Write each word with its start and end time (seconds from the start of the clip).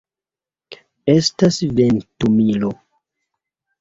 Estas 1.15 1.59
ventumilo. 1.81 2.73